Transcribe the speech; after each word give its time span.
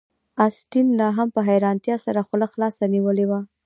اسټین 0.47 0.87
لاهم 1.01 1.27
په 1.35 1.41
حیرانتیا 1.49 1.95
سره 2.05 2.19
خوله 2.27 2.47
خلاصه 2.53 2.83
نیولې 2.93 3.25
وه 3.29 3.39